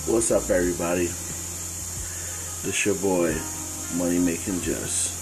[0.00, 1.06] What's up, everybody?
[2.64, 3.36] This your boy,
[3.96, 5.12] Money Making Just.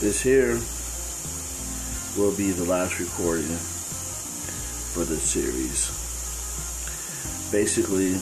[0.00, 0.58] This here
[2.18, 3.56] will be the last recording
[4.92, 5.86] for this series.
[7.52, 8.14] Basically,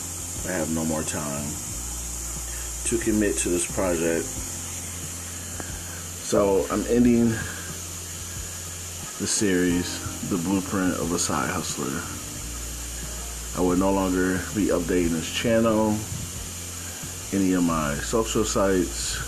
[0.46, 1.48] I have no more time
[2.84, 4.26] to commit to this project.
[6.26, 7.30] So I'm ending
[9.18, 12.27] the series, The Blueprint of a Side Hustler.
[13.58, 15.88] I will no longer be updating this channel,
[17.32, 19.18] any of my social sites,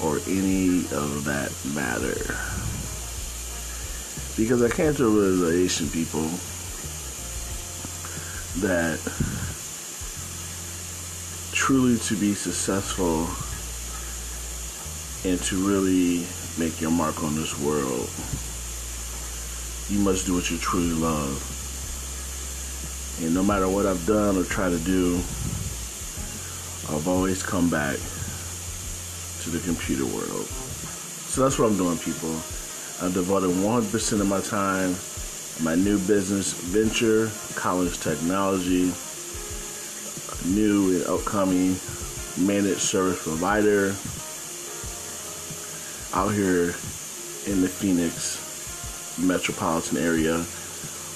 [0.00, 2.16] or any of that matter.
[4.38, 6.22] Because I came to a realization, people,
[8.64, 8.98] that
[11.52, 13.28] truly to be successful
[15.30, 16.24] and to really
[16.58, 18.08] make your mark on this world,
[19.90, 21.61] you must do what you truly love.
[23.20, 25.16] And no matter what I've done or tried to do,
[26.88, 27.96] I've always come back
[29.42, 30.46] to the computer world.
[30.46, 32.30] So that's what I'm doing, people.
[33.00, 34.94] I'm devoting 100% of my time
[35.60, 38.90] my new business venture, Collins Technology,
[40.46, 41.76] new and upcoming
[42.38, 43.94] managed service provider
[46.14, 46.74] out here
[47.46, 48.40] in the Phoenix
[49.20, 50.44] metropolitan area,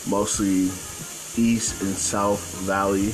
[0.08, 0.68] mostly
[1.38, 3.12] East and South Valley.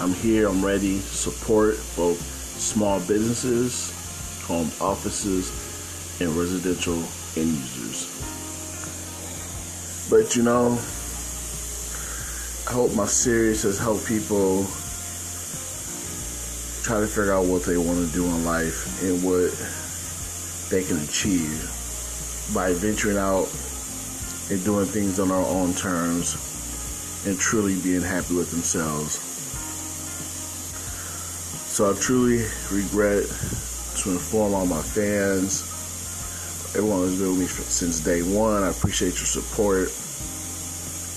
[0.00, 3.92] I'm here, I'm ready to support both small businesses,
[4.46, 5.50] home offices,
[6.20, 6.98] and residential
[7.36, 8.08] end users.
[10.10, 10.72] But you know,
[12.68, 14.64] I hope my series has helped people
[16.82, 19.52] try to figure out what they want to do in life and what
[20.70, 21.70] they can achieve
[22.54, 23.48] by venturing out
[24.50, 26.51] and doing things on our own terms
[27.26, 29.18] and truly being happy with themselves.
[31.72, 33.24] So I truly regret
[34.02, 35.62] to inform all my fans,
[36.76, 38.62] everyone who's been with me since day one.
[38.62, 39.88] I appreciate your support,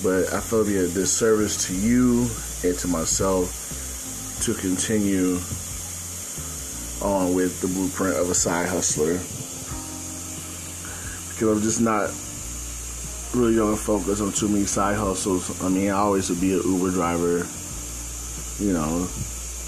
[0.02, 2.28] but I feel it'd be a disservice to you
[2.64, 3.62] and to myself
[4.42, 5.36] to continue
[7.02, 9.18] on with the blueprint of a side hustler
[11.36, 12.08] because I'm just not
[13.36, 15.62] really gonna focus on too many side hustles.
[15.62, 17.46] I mean, I always would be an Uber driver.
[18.58, 19.06] You know,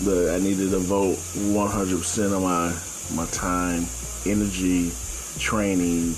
[0.04, 2.72] but I needed to devote 100% of my
[3.14, 3.86] my time,
[4.26, 4.90] energy,
[5.38, 6.14] training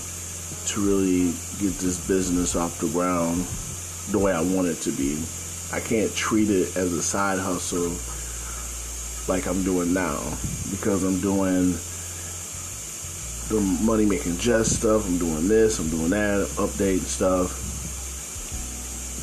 [0.67, 3.45] to really get this business off the ground
[4.11, 5.23] the way I want it to be.
[5.73, 7.91] I can't treat it as a side hustle
[9.33, 10.19] like I'm doing now
[10.71, 11.75] because I'm doing
[13.51, 15.09] the money making just stuff.
[15.09, 17.69] I'm doing this, I'm doing that, update stuff.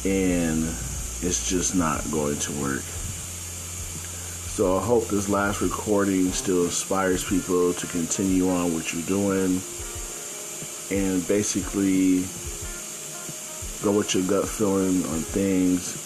[0.05, 0.63] And
[1.25, 2.81] it's just not going to work.
[4.51, 9.61] So I hope this last recording still inspires people to continue on what you're doing
[10.91, 12.25] and basically
[13.83, 16.03] go with your gut feeling on things.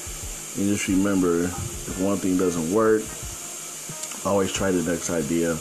[0.59, 3.01] And just remember if one thing doesn't work,
[4.27, 5.57] always try the next idea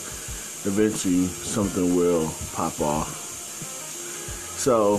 [0.64, 3.16] eventually something will pop off.
[4.58, 4.96] So,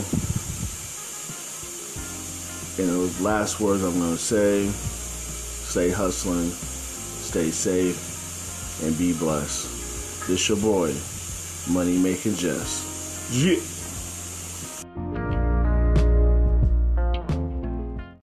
[2.81, 10.27] in the last words I'm going to say, stay hustling, stay safe, and be blessed.
[10.27, 10.95] This your boy,
[11.69, 13.31] Money Making Just.
[13.31, 13.80] Yeah.